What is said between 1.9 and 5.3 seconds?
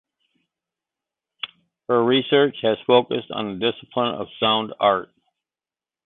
research has focused on the discipline of sound art.